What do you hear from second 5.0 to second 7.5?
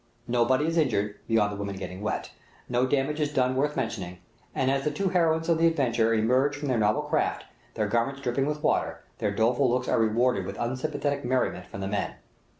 heroines of the adventure emerge from their novel craft,